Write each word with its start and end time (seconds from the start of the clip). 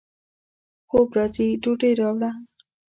خوب 0.89 1.07
راځي، 1.17 1.47
ډوډۍ 1.61 1.91
راوړه 1.99 2.31